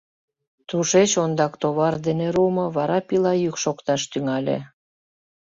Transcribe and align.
Тушеч 0.67 1.11
ондак 1.23 1.53
товар 1.61 1.93
дене 2.05 2.27
руымо, 2.35 2.65
вара 2.77 2.99
пила 3.07 3.33
йӱк 3.43 3.55
шокташ 3.63 4.01
тӱҥале. 4.11 4.57